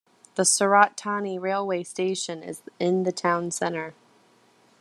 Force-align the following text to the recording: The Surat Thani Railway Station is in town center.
The 0.33 0.45
Surat 0.45 0.99
Thani 0.99 1.37
Railway 1.37 1.83
Station 1.83 2.41
is 2.41 2.63
in 2.79 3.05
town 3.13 3.51
center. 3.51 3.93